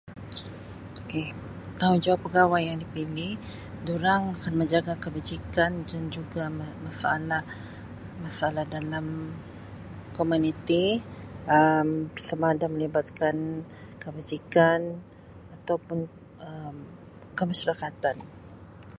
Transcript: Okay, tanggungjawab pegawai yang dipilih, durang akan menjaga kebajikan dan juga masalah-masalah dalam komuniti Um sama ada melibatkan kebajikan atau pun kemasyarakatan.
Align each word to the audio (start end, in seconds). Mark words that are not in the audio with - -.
Okay, 1.01 1.27
tanggungjawab 1.79 2.21
pegawai 2.25 2.61
yang 2.69 2.79
dipilih, 2.83 3.31
durang 3.87 4.21
akan 4.35 4.53
menjaga 4.59 4.93
kebajikan 5.03 5.71
dan 5.89 6.03
juga 6.17 6.43
masalah-masalah 6.85 8.65
dalam 8.75 9.05
komuniti 10.17 10.85
Um 11.57 11.89
sama 12.27 12.45
ada 12.53 12.65
melibatkan 12.73 13.35
kebajikan 14.03 14.79
atau 15.55 15.75
pun 15.87 15.99
kemasyarakatan. 17.37 18.17